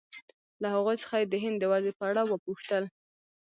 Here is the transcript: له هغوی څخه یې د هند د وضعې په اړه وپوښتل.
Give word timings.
له 0.61 0.67
هغوی 0.75 0.95
څخه 1.03 1.15
یې 1.19 1.25
د 1.29 1.33
هند 1.43 1.57
د 1.59 1.63
وضعې 1.71 1.93
په 1.99 2.03
اړه 2.09 2.21
وپوښتل. 2.25 2.83